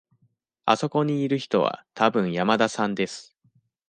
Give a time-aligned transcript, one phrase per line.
[0.65, 3.37] あそこにいる人はたぶん山田さんです。